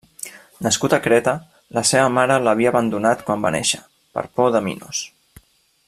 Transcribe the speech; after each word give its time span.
Nascut 0.67 0.95
a 0.95 0.99
Creta, 1.07 1.33
la 1.79 1.83
seva 1.89 2.07
mare 2.15 2.39
l'havia 2.47 2.71
abandonat 2.73 3.21
quan 3.29 3.47
va 3.47 3.53
néixer, 3.57 3.81
per 4.19 4.25
por 4.41 4.51
de 4.57 4.65
Minos. 4.71 5.05